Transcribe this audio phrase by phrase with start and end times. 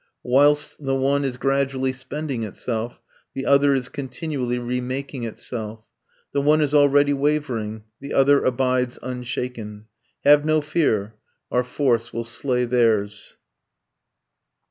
[0.23, 2.99] Whilst the one is gradually spending itself,
[3.35, 5.85] the other is continually remaking itself.
[6.33, 9.85] The one is already wavering, the other abides unshaken.
[10.23, 11.13] Have no fear,
[11.51, 13.35] our force will slay theirs.